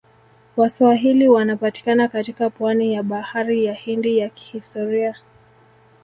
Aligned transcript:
Waswahili 0.57 1.29
wanapatikana 1.29 2.07
katika 2.07 2.49
pwani 2.49 2.93
ya 2.93 3.03
bahari 3.03 3.65
ya 3.65 3.73
Hindi 3.73 4.17
ya 4.17 4.29
kihistoria 4.29 5.15